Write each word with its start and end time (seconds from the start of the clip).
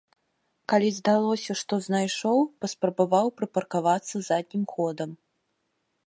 Калі 0.71 0.87
здалося, 0.99 1.51
што 1.61 1.73
знайшоў, 1.87 2.39
паспрабаваў 2.65 3.27
прыпаркавацца 3.41 4.15
заднім 4.29 4.63
ходам. 4.73 5.09